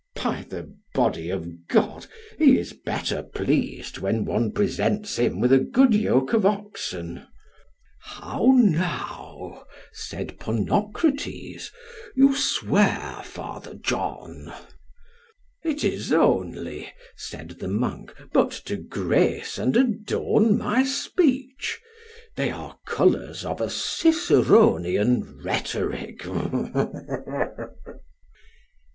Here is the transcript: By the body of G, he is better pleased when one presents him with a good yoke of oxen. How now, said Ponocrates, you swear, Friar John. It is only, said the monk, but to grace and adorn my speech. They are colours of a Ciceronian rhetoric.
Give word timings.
By 0.15 0.47
the 0.49 0.75
body 0.95 1.29
of 1.29 1.45
G, 1.69 1.79
he 2.39 2.57
is 2.57 2.73
better 2.73 3.21
pleased 3.21 3.99
when 3.99 4.25
one 4.25 4.51
presents 4.51 5.17
him 5.17 5.39
with 5.39 5.53
a 5.53 5.59
good 5.59 5.93
yoke 5.93 6.33
of 6.33 6.43
oxen. 6.43 7.27
How 7.99 8.47
now, 8.55 9.63
said 9.93 10.39
Ponocrates, 10.39 11.69
you 12.15 12.35
swear, 12.35 13.21
Friar 13.23 13.75
John. 13.75 14.51
It 15.63 15.83
is 15.83 16.11
only, 16.11 16.91
said 17.15 17.49
the 17.59 17.67
monk, 17.67 18.11
but 18.33 18.49
to 18.65 18.77
grace 18.77 19.59
and 19.59 19.77
adorn 19.77 20.57
my 20.57 20.83
speech. 20.83 21.79
They 22.35 22.49
are 22.49 22.79
colours 22.87 23.45
of 23.45 23.61
a 23.61 23.69
Ciceronian 23.69 25.43
rhetoric. 25.43 26.25